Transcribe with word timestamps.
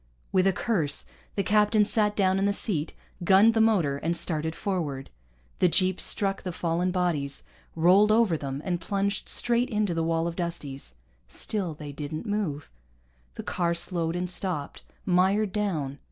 With 0.31 0.47
a 0.47 0.51
curse 0.51 1.05
the 1.35 1.43
captain 1.43 1.85
sat 1.85 2.15
down 2.15 2.39
in 2.39 2.45
the 2.45 2.53
seat, 2.53 2.93
gunned 3.23 3.53
the 3.53 3.61
motor, 3.61 3.97
and 3.97 4.17
started 4.17 4.55
forward. 4.55 5.11
The 5.59 5.67
jeep 5.67 6.01
struck 6.01 6.41
the 6.41 6.51
fallen 6.51 6.89
bodies, 6.89 7.43
rolled 7.75 8.11
over 8.11 8.35
them, 8.35 8.63
and 8.65 8.81
plunged 8.81 9.29
straight 9.29 9.69
into 9.69 9.93
the 9.93 10.01
wall 10.03 10.25
of 10.25 10.35
Dusties. 10.35 10.95
Still 11.27 11.75
they 11.75 11.91
didn't 11.91 12.25
move. 12.25 12.71
The 13.35 13.43
car 13.43 13.75
slowed 13.75 14.15
and 14.15 14.27
stopped, 14.27 14.81
mired 15.05 15.51
down. 15.51 15.99